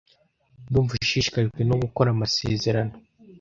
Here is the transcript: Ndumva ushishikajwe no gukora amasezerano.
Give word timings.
Ndumva 0.67 0.91
ushishikajwe 1.01 1.61
no 1.69 1.75
gukora 1.81 2.09
amasezerano. 2.11 2.93